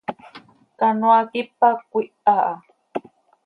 Canoaa 0.77 1.29
quipac 1.31 1.77
cöquiha 1.91 2.33
ha. 2.45 2.51